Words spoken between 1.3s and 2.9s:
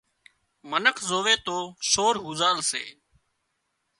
تو سور هوزال سي